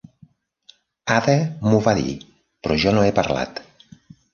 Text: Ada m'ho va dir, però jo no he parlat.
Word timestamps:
Ada 1.17 1.35
m'ho 1.67 1.83
va 1.91 1.95
dir, 2.03 2.17
però 2.65 2.83
jo 2.87 2.99
no 3.01 3.09
he 3.11 3.17
parlat. 3.23 3.67